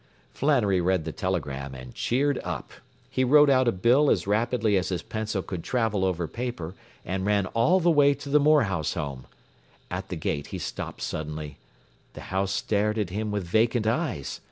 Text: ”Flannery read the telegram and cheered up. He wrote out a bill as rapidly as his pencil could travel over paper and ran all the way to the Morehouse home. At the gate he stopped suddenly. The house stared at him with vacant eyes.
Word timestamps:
”Flannery 0.33 0.81
read 0.81 1.05
the 1.05 1.11
telegram 1.11 1.75
and 1.75 1.93
cheered 1.93 2.39
up. 2.43 2.71
He 3.07 3.23
wrote 3.23 3.51
out 3.51 3.67
a 3.67 3.71
bill 3.71 4.09
as 4.09 4.25
rapidly 4.25 4.75
as 4.75 4.89
his 4.89 5.03
pencil 5.03 5.43
could 5.43 5.63
travel 5.63 6.03
over 6.03 6.27
paper 6.27 6.73
and 7.05 7.23
ran 7.23 7.45
all 7.45 7.79
the 7.79 7.91
way 7.91 8.15
to 8.15 8.27
the 8.27 8.39
Morehouse 8.39 8.95
home. 8.95 9.27
At 9.91 10.09
the 10.09 10.15
gate 10.15 10.47
he 10.47 10.57
stopped 10.57 11.03
suddenly. 11.03 11.59
The 12.13 12.21
house 12.33 12.51
stared 12.51 12.97
at 12.97 13.11
him 13.11 13.29
with 13.29 13.43
vacant 13.43 13.85
eyes. 13.85 14.39